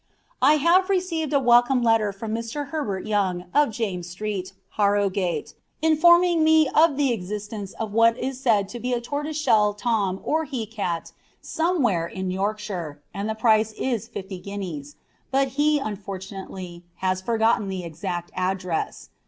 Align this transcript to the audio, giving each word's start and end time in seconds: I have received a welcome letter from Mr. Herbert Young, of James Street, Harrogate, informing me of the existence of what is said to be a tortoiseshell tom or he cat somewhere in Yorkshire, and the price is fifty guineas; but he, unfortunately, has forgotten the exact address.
I 0.41 0.55
have 0.55 0.89
received 0.89 1.31
a 1.31 1.39
welcome 1.39 1.83
letter 1.83 2.11
from 2.11 2.33
Mr. 2.33 2.69
Herbert 2.69 3.05
Young, 3.05 3.45
of 3.53 3.69
James 3.69 4.09
Street, 4.09 4.51
Harrogate, 4.71 5.53
informing 5.79 6.43
me 6.43 6.67
of 6.69 6.97
the 6.97 7.13
existence 7.13 7.73
of 7.73 7.91
what 7.93 8.17
is 8.17 8.39
said 8.39 8.67
to 8.69 8.79
be 8.79 8.93
a 8.93 8.99
tortoiseshell 8.99 9.75
tom 9.75 10.19
or 10.23 10.45
he 10.45 10.65
cat 10.65 11.11
somewhere 11.39 12.07
in 12.07 12.31
Yorkshire, 12.31 12.99
and 13.13 13.29
the 13.29 13.35
price 13.35 13.73
is 13.73 14.07
fifty 14.07 14.39
guineas; 14.39 14.95
but 15.29 15.49
he, 15.49 15.77
unfortunately, 15.77 16.83
has 16.95 17.21
forgotten 17.21 17.67
the 17.67 17.83
exact 17.83 18.31
address. 18.35 19.09